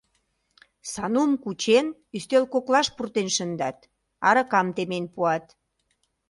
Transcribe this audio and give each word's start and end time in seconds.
Санум 0.91 1.31
кучен, 1.43 1.87
ӱстел 2.15 2.43
коклаш 2.53 2.87
пуртен 2.95 3.27
шындат, 3.35 3.77
аракам 4.27 4.67
темен 4.75 5.05
пуат. 5.13 5.45